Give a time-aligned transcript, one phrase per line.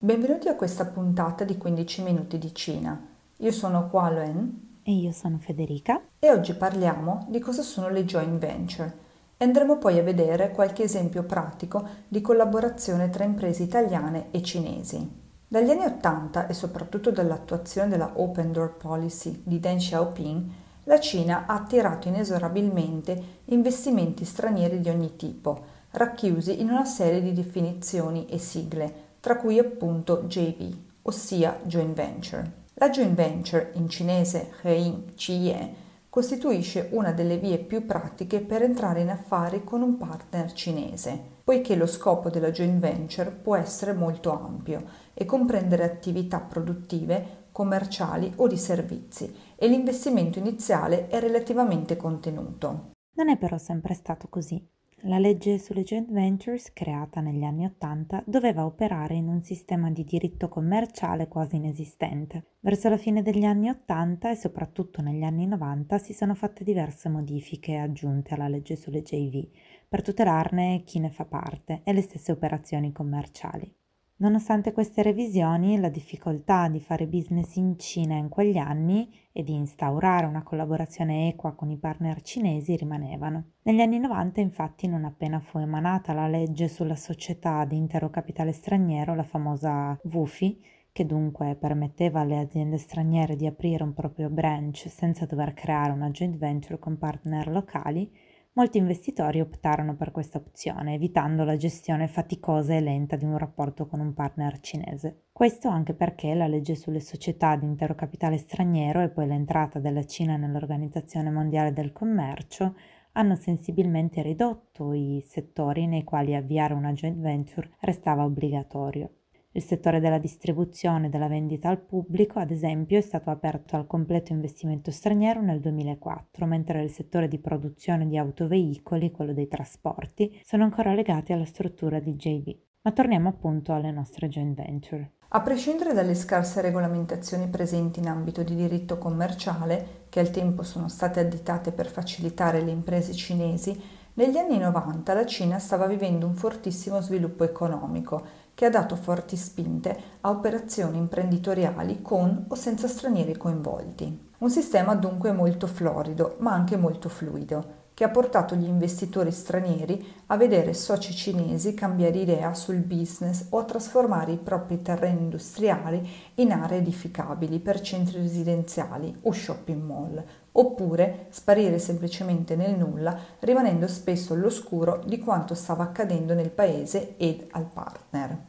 [0.00, 3.04] Benvenuti a questa puntata di 15 minuti di Cina.
[3.38, 8.04] Io sono Hua Luen e io sono Federica e oggi parliamo di cosa sono le
[8.04, 8.96] joint venture
[9.36, 15.04] e andremo poi a vedere qualche esempio pratico di collaborazione tra imprese italiane e cinesi.
[15.48, 20.50] Dagli anni 80 e soprattutto dall'attuazione della Open Door Policy di Deng Xiaoping,
[20.84, 27.32] la Cina ha attirato inesorabilmente investimenti stranieri di ogni tipo, racchiusi in una serie di
[27.32, 32.66] definizioni e sigle tra cui appunto JV, ossia joint venture.
[32.74, 39.00] La joint venture, in cinese Hein Chiye, costituisce una delle vie più pratiche per entrare
[39.00, 44.32] in affari con un partner cinese, poiché lo scopo della joint venture può essere molto
[44.32, 44.84] ampio
[45.14, 52.92] e comprendere attività produttive, commerciali o di servizi e l'investimento iniziale è relativamente contenuto.
[53.16, 54.64] Non è però sempre stato così.
[55.02, 60.02] La legge sulle joint ventures, creata negli anni Ottanta, doveva operare in un sistema di
[60.02, 62.54] diritto commerciale quasi inesistente.
[62.58, 67.08] Verso la fine degli anni Ottanta e soprattutto negli anni Novanta si sono fatte diverse
[67.08, 69.48] modifiche aggiunte alla legge sulle JV
[69.88, 73.72] per tutelarne chi ne fa parte e le stesse operazioni commerciali.
[74.20, 79.54] Nonostante queste revisioni, la difficoltà di fare business in Cina in quegli anni e di
[79.54, 83.50] instaurare una collaborazione equa con i partner cinesi rimanevano.
[83.62, 88.50] Negli anni 90, infatti, non appena fu emanata la legge sulla società di intero capitale
[88.50, 94.88] straniero, la famosa WUFI, che dunque permetteva alle aziende straniere di aprire un proprio branch
[94.88, 98.12] senza dover creare una joint venture con partner locali,
[98.54, 103.86] Molti investitori optarono per questa opzione, evitando la gestione faticosa e lenta di un rapporto
[103.86, 105.26] con un partner cinese.
[105.30, 110.04] Questo anche perché la legge sulle società di intero capitale straniero e poi l'entrata della
[110.04, 112.74] Cina nell'Organizzazione Mondiale del Commercio
[113.12, 119.17] hanno sensibilmente ridotto i settori nei quali avviare una joint venture restava obbligatorio.
[119.50, 123.86] Il settore della distribuzione e della vendita al pubblico, ad esempio, è stato aperto al
[123.86, 130.38] completo investimento straniero nel 2004, mentre il settore di produzione di autoveicoli, quello dei trasporti,
[130.44, 132.54] sono ancora legati alla struttura di JV.
[132.82, 135.12] Ma torniamo appunto alle nostre joint venture.
[135.28, 140.88] A prescindere dalle scarse regolamentazioni presenti in ambito di diritto commerciale, che al tempo sono
[140.88, 146.34] state additate per facilitare le imprese cinesi, negli anni 90 la Cina stava vivendo un
[146.34, 153.36] fortissimo sviluppo economico che ha dato forti spinte a operazioni imprenditoriali con o senza stranieri
[153.36, 154.30] coinvolti.
[154.38, 160.04] Un sistema dunque molto florido, ma anche molto fluido, che ha portato gli investitori stranieri
[160.26, 166.08] a vedere soci cinesi cambiare idea sul business o a trasformare i propri terreni industriali
[166.34, 173.86] in aree edificabili per centri residenziali o shopping mall, oppure sparire semplicemente nel nulla, rimanendo
[173.86, 178.47] spesso all'oscuro di quanto stava accadendo nel paese ed al partner.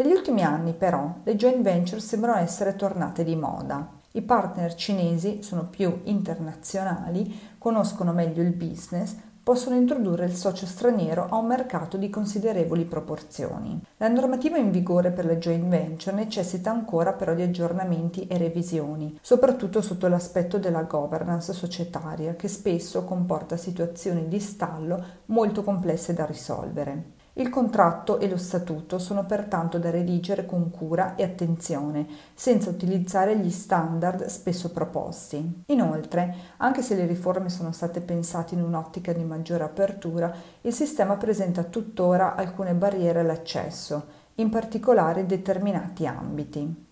[0.00, 3.86] Negli ultimi anni però le joint venture sembrano essere tornate di moda.
[4.12, 11.26] I partner cinesi sono più internazionali, conoscono meglio il business, possono introdurre il socio straniero
[11.28, 13.78] a un mercato di considerevoli proporzioni.
[13.98, 19.18] La normativa in vigore per le joint venture necessita ancora però di aggiornamenti e revisioni,
[19.20, 26.24] soprattutto sotto l'aspetto della governance societaria, che spesso comporta situazioni di stallo molto complesse da
[26.24, 27.18] risolvere.
[27.40, 33.34] Il contratto e lo statuto sono pertanto da redigere con cura e attenzione, senza utilizzare
[33.38, 35.62] gli standard spesso proposti.
[35.68, 40.30] Inoltre, anche se le riforme sono state pensate in un'ottica di maggiore apertura,
[40.60, 44.04] il sistema presenta tuttora alcune barriere all'accesso,
[44.34, 46.86] in particolare in determinati ambiti.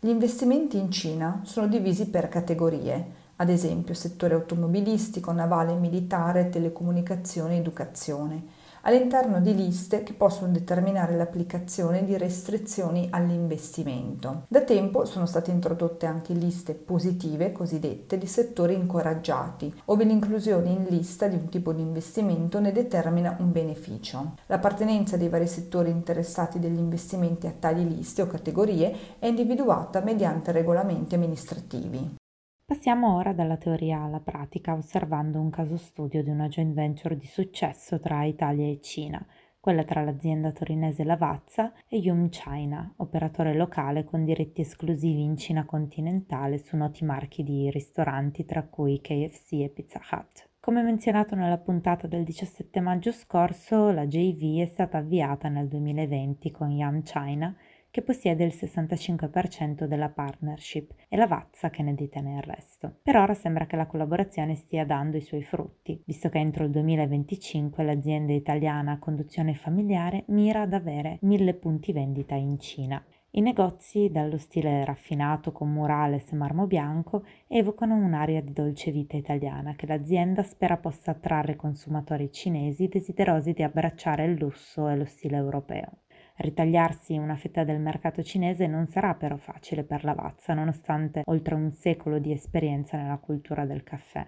[0.00, 7.56] Gli investimenti in Cina sono divisi per categorie, ad esempio settore automobilistico, navale, militare, telecomunicazione
[7.58, 14.44] educazione all'interno di liste che possono determinare l'applicazione di restrizioni all'investimento.
[14.48, 20.84] Da tempo sono state introdotte anche liste positive cosiddette di settori incoraggiati, ove l'inclusione in
[20.88, 24.34] lista di un tipo di investimento ne determina un beneficio.
[24.46, 30.52] L'appartenenza dei vari settori interessati degli investimenti a tali liste o categorie è individuata mediante
[30.52, 32.26] regolamenti amministrativi.
[32.68, 37.24] Passiamo ora dalla teoria alla pratica, osservando un caso studio di una joint venture di
[37.24, 39.26] successo tra Italia e Cina,
[39.58, 45.64] quella tra l'azienda torinese Lavazza e Yum China, operatore locale con diritti esclusivi in Cina
[45.64, 50.50] continentale su noti marchi di ristoranti tra cui KFC e Pizza Hut.
[50.60, 56.50] Come menzionato nella puntata del 17 maggio scorso, la JV è stata avviata nel 2020
[56.50, 57.56] con Yum China
[57.98, 62.98] che possiede il 65% della partnership e la Vazza che ne detiene il resto.
[63.02, 66.70] Per ora sembra che la collaborazione stia dando i suoi frutti, visto che entro il
[66.70, 73.04] 2025 l'azienda italiana a conduzione familiare mira ad avere mille punti vendita in Cina.
[73.32, 79.16] I negozi, dallo stile raffinato con murales e marmo bianco, evocano un'aria di dolce vita
[79.16, 85.04] italiana che l'azienda spera possa attrarre consumatori cinesi desiderosi di abbracciare il lusso e lo
[85.04, 86.02] stile europeo.
[86.40, 91.72] Ritagliarsi una fetta del mercato cinese non sarà però facile per Lavazza, nonostante oltre un
[91.72, 94.24] secolo di esperienza nella cultura del caffè.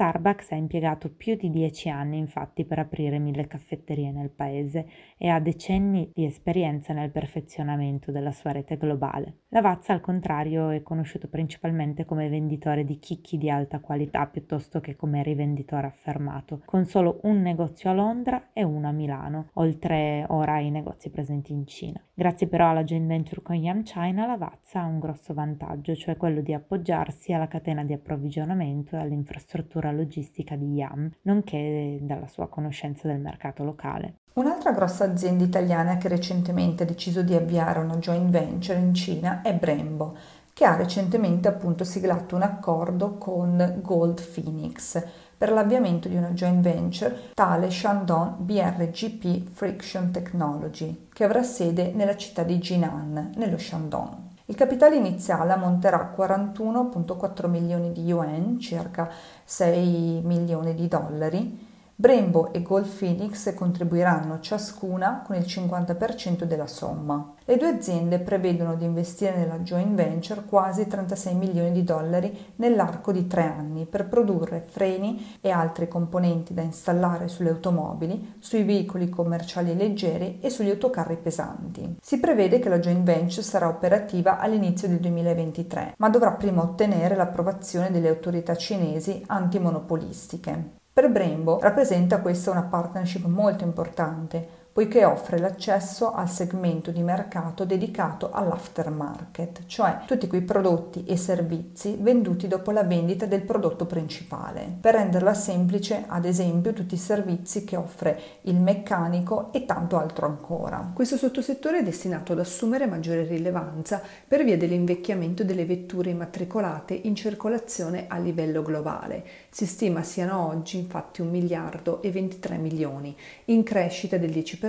[0.00, 4.88] Starbucks ha impiegato più di dieci anni infatti per aprire mille caffetterie nel paese
[5.18, 9.40] e ha decenni di esperienza nel perfezionamento della sua rete globale.
[9.48, 14.96] Lavazza al contrario è conosciuto principalmente come venditore di chicchi di alta qualità piuttosto che
[14.96, 20.54] come rivenditore affermato, con solo un negozio a Londra e uno a Milano, oltre ora
[20.54, 22.02] ai negozi presenti in Cina.
[22.14, 26.40] Grazie però alla joint venture con Yam China, Lavazza ha un grosso vantaggio, cioè quello
[26.40, 32.48] di appoggiarsi alla catena di approvvigionamento e all'infrastruttura struttura logistica di Yam, nonché dalla sua
[32.48, 34.14] conoscenza del mercato locale.
[34.34, 39.42] Un'altra grossa azienda italiana che recentemente ha deciso di avviare una joint venture in Cina
[39.42, 40.16] è Brembo,
[40.52, 45.02] che ha recentemente appunto siglato un accordo con Gold Phoenix
[45.36, 52.16] per l'avviamento di una joint venture tale Shandong BRGP Friction Technology, che avrà sede nella
[52.16, 54.28] città di Jinan, nello Shandong.
[54.50, 59.08] Il capitale iniziale ammonterà 41,4 milioni di yuan, circa
[59.44, 61.69] 6 milioni di dollari,
[62.00, 67.34] Brembo e Gold Phoenix contribuiranno ciascuna con il 50% della somma.
[67.44, 73.12] Le due aziende prevedono di investire nella joint venture quasi 36 milioni di dollari nell'arco
[73.12, 79.10] di tre anni per produrre freni e altri componenti da installare sulle automobili, sui veicoli
[79.10, 81.96] commerciali leggeri e sugli autocarri pesanti.
[82.00, 87.14] Si prevede che la joint venture sarà operativa all'inizio del 2023, ma dovrà prima ottenere
[87.14, 90.79] l'approvazione delle autorità cinesi antimonopolistiche.
[91.00, 97.64] Per Brembo rappresenta questa una partnership molto importante poiché offre l'accesso al segmento di mercato
[97.64, 104.72] dedicato all'aftermarket, cioè tutti quei prodotti e servizi venduti dopo la vendita del prodotto principale.
[104.80, 110.26] Per renderla semplice, ad esempio, tutti i servizi che offre il meccanico e tanto altro
[110.26, 110.92] ancora.
[110.94, 117.16] Questo sottosettore è destinato ad assumere maggiore rilevanza per via dell'invecchiamento delle vetture immatricolate in
[117.16, 119.24] circolazione a livello globale.
[119.50, 124.59] Si stima siano oggi infatti 1 miliardo e 23 milioni, in crescita del 10%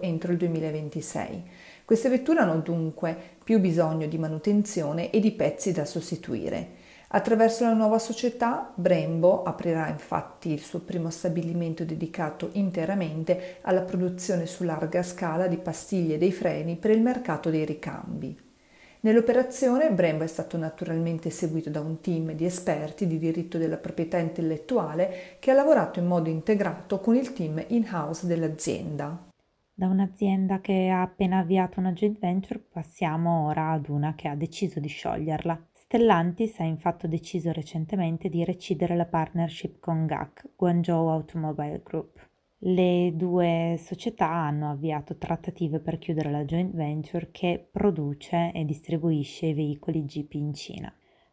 [0.00, 1.42] entro il 2026.
[1.84, 6.82] Queste vetture hanno dunque più bisogno di manutenzione e di pezzi da sostituire.
[7.08, 14.46] Attraverso la nuova società, Brembo aprirà infatti il suo primo stabilimento dedicato interamente alla produzione
[14.46, 18.36] su larga scala di pastiglie dei freni per il mercato dei ricambi.
[19.04, 24.16] Nell'operazione Brembo è stato naturalmente seguito da un team di esperti di diritto della proprietà
[24.16, 29.28] intellettuale che ha lavorato in modo integrato con il team in-house dell'azienda.
[29.74, 34.34] Da un'azienda che ha appena avviato una joint venture passiamo ora ad una che ha
[34.34, 35.66] deciso di scioglierla.
[35.74, 42.32] Stellantis ha infatti deciso recentemente di recidere la partnership con GAC, Guangzhou Automobile Group.
[42.66, 49.48] Le due società hanno avviato trattative per chiudere la joint venture che produce e distribuisce
[49.48, 50.90] i veicoli Jeep in Cina.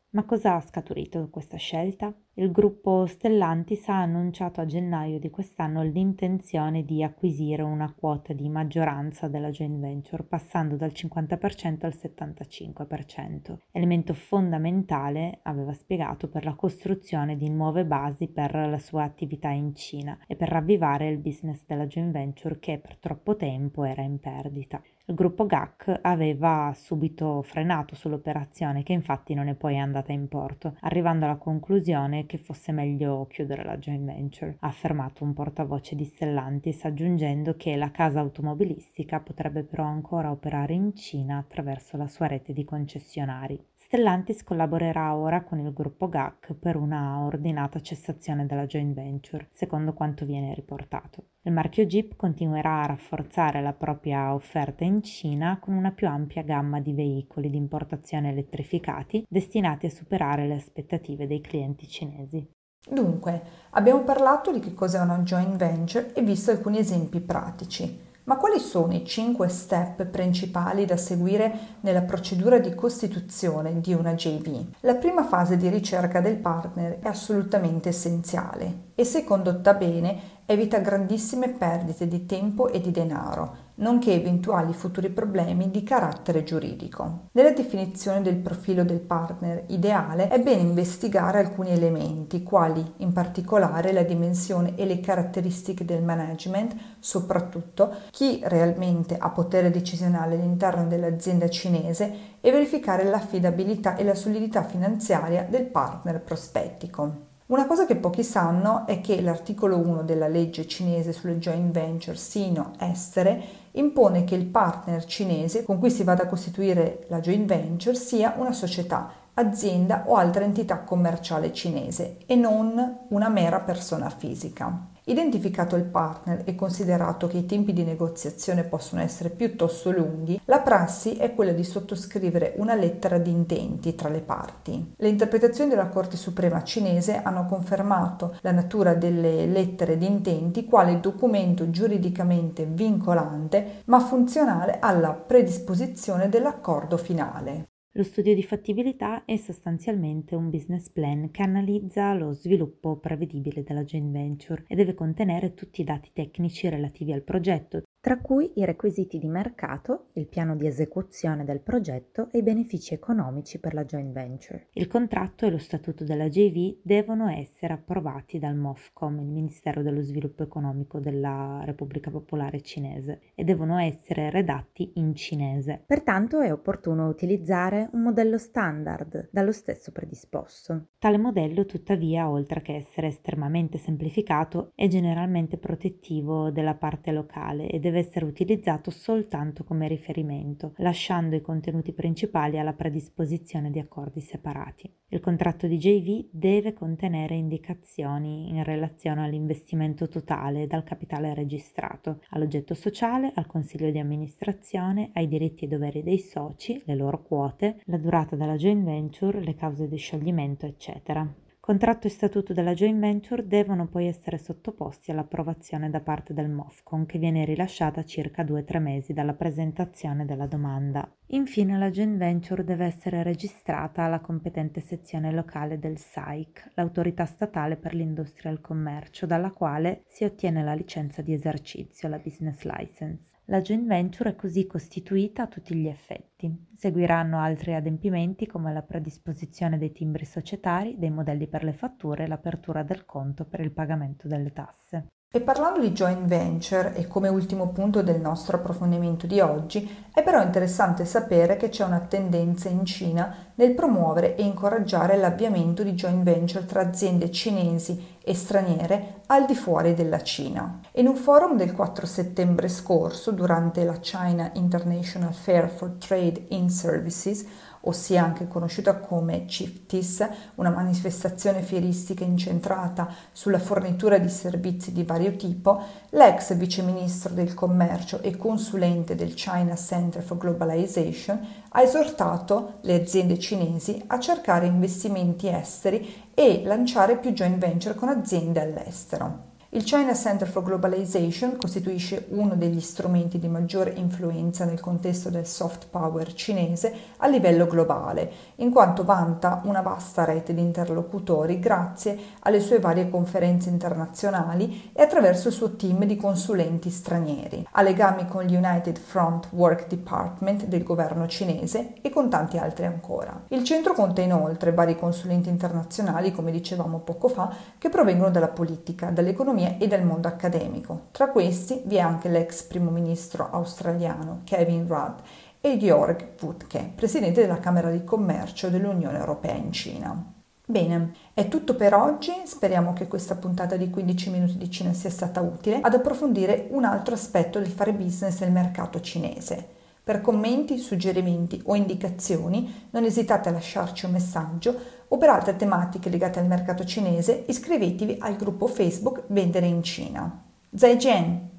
[0.10, 2.14] Ma cosa ha scaturito questa scelta?
[2.36, 8.48] Il gruppo Stellantis ha annunciato a gennaio di quest'anno l'intenzione di acquisire una quota di
[8.48, 16.56] maggioranza della joint venture passando dal 50% al 75%, elemento fondamentale, aveva spiegato, per la
[16.56, 21.66] costruzione di nuove basi per la sua attività in Cina e per ravvivare il business
[21.68, 24.82] della joint venture che per troppo tempo era in perdita.
[25.12, 30.78] Il gruppo GAC aveva subito frenato sull'operazione che infatti non è poi andata in porto,
[30.82, 36.06] arrivando alla conclusione che fosse meglio chiudere la joint venture, ha affermato un portavoce di
[36.06, 42.28] Stellantis aggiungendo che la casa automobilistica potrebbe però ancora operare in Cina attraverso la sua
[42.28, 43.71] rete di concessionari.
[43.92, 49.92] Stellantis collaborerà ora con il gruppo GAC per una ordinata cessazione della joint venture, secondo
[49.92, 51.26] quanto viene riportato.
[51.42, 56.42] Il marchio Jeep continuerà a rafforzare la propria offerta in Cina con una più ampia
[56.42, 62.50] gamma di veicoli di importazione elettrificati destinati a superare le aspettative dei clienti cinesi.
[62.90, 68.10] Dunque, abbiamo parlato di che cos'è una joint venture e visto alcuni esempi pratici.
[68.24, 74.14] Ma quali sono i cinque step principali da seguire nella procedura di costituzione di una
[74.14, 74.64] JV?
[74.82, 80.78] La prima fase di ricerca del partner è assolutamente essenziale e se condotta bene evita
[80.78, 87.28] grandissime perdite di tempo e di denaro, nonché eventuali futuri problemi di carattere giuridico.
[87.34, 93.92] Nella definizione del profilo del partner ideale è bene investigare alcuni elementi, quali in particolare
[93.92, 101.50] la dimensione e le caratteristiche del management, soprattutto chi realmente ha potere decisionale all'interno dell'azienda
[101.50, 107.30] cinese e verificare l'affidabilità e la solidità finanziaria del partner prospettico.
[107.52, 112.16] Una cosa che pochi sanno è che l'articolo 1 della legge cinese sulle joint venture
[112.16, 117.96] sino-estere impone che il partner cinese con cui si vada a costituire la joint venture
[117.96, 124.88] sia una società, azienda o altra entità commerciale cinese e non una mera persona fisica.
[125.12, 130.62] Identificato il partner e considerato che i tempi di negoziazione possono essere piuttosto lunghi, la
[130.62, 134.94] prassi è quella di sottoscrivere una lettera di intenti tra le parti.
[134.96, 141.02] Le interpretazioni della Corte Suprema cinese hanno confermato la natura delle lettere di intenti quale
[141.02, 147.71] documento giuridicamente vincolante ma funzionale alla predisposizione dell'accordo finale.
[147.96, 153.84] Lo studio di fattibilità è sostanzialmente un business plan che analizza lo sviluppo prevedibile della
[153.84, 158.66] joint venture e deve contenere tutti i dati tecnici relativi al progetto, tra cui i
[158.66, 163.86] requisiti di mercato, il piano di esecuzione del progetto e i benefici economici per la
[163.86, 164.70] joint venture.
[164.74, 170.02] Il contratto e lo statuto della JV devono essere approvati dal MOFCOM, il Ministero dello
[170.02, 175.84] Sviluppo Economico della Repubblica Popolare Cinese, e devono essere redatti in cinese.
[175.86, 180.88] Pertanto è opportuno utilizzare un modello standard dallo stesso predisposto.
[180.98, 187.80] Tale modello, tuttavia, oltre che essere estremamente semplificato, è generalmente protettivo della parte locale e
[187.80, 194.22] deve deve essere utilizzato soltanto come riferimento, lasciando i contenuti principali alla predisposizione di accordi
[194.22, 194.90] separati.
[195.10, 202.74] Il contratto di JV deve contenere indicazioni in relazione all'investimento totale dal capitale registrato, all'oggetto
[202.74, 207.98] sociale, al consiglio di amministrazione, ai diritti e doveri dei soci, le loro quote, la
[207.98, 211.30] durata della joint venture, le cause di scioglimento, eccetera.
[211.62, 217.06] Contratto e statuto della joint venture devono poi essere sottoposti all'approvazione da parte del MOFCON
[217.06, 221.08] che viene rilasciata circa 2-3 mesi dalla presentazione della domanda.
[221.28, 227.76] Infine la joint venture deve essere registrata alla competente sezione locale del SAIC, l'autorità statale
[227.76, 232.64] per l'industria e il commercio, dalla quale si ottiene la licenza di esercizio, la business
[232.64, 233.31] license.
[233.52, 236.70] La joint venture è così costituita a tutti gli effetti.
[236.74, 242.28] Seguiranno altri adempimenti come la predisposizione dei timbri societari, dei modelli per le fatture e
[242.28, 245.08] l'apertura del conto per il pagamento delle tasse.
[245.34, 250.24] E parlando di joint venture e come ultimo punto del nostro approfondimento di oggi, è
[250.24, 255.94] però interessante sapere che c'è una tendenza in Cina nel promuovere e incoraggiare l'avviamento di
[255.94, 260.82] joint venture tra aziende cinesi e straniere al di fuori della Cina.
[260.96, 266.70] In un forum del 4 settembre scorso, durante la China International Fair for Trade in
[266.70, 267.46] Services,
[267.82, 275.36] ossia anche conosciuta come CIFTIS, una manifestazione fieristica incentrata sulla fornitura di servizi di vario
[275.36, 282.96] tipo, l'ex viceministro del commercio e consulente del China Center for Globalization ha esortato le
[282.96, 289.51] aziende cinesi a cercare investimenti esteri e lanciare più joint venture con aziende all'estero.
[289.74, 295.48] Il China Center for Globalization costituisce uno degli strumenti di maggiore influenza nel contesto del
[295.48, 302.20] soft power cinese a livello globale, in quanto vanta una vasta rete di interlocutori grazie
[302.40, 307.66] alle sue varie conferenze internazionali e attraverso il suo team di consulenti stranieri.
[307.72, 312.88] Ha legami con gli United Front Work Department del governo cinese e con tanti altri
[312.88, 313.44] ancora.
[313.48, 319.12] Il centro conta inoltre vari consulenti internazionali, come dicevamo poco fa, che provengono dalla politica,
[319.12, 321.08] dall'economia dall'economia e dal mondo accademico.
[321.12, 325.20] Tra questi vi è anche l'ex primo ministro australiano Kevin Rudd
[325.62, 330.34] e Georg Wutke, presidente della Camera di Commercio dell'Unione Europea in Cina.
[330.66, 335.10] Bene, è tutto per oggi, speriamo che questa puntata di 15 minuti di Cina sia
[335.10, 339.80] stata utile ad approfondire un altro aspetto del fare business nel mercato cinese.
[340.04, 344.80] Per commenti, suggerimenti o indicazioni non esitate a lasciarci un messaggio
[345.14, 350.44] o per altre tematiche legate al mercato cinese iscrivetevi al gruppo Facebook Vendere in Cina.
[350.74, 351.51] Zaijian!